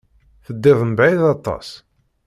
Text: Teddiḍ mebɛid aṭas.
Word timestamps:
Teddiḍ 0.45 0.79
mebɛid 0.85 1.21
aṭas. 1.33 1.69